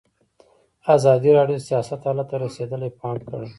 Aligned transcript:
ازادي 0.95 1.31
راډیو 1.37 1.57
د 1.61 1.65
سیاست 1.69 1.99
حالت 2.07 2.27
ته 2.31 2.35
رسېدلي 2.45 2.89
پام 2.99 3.17
کړی. 3.29 3.49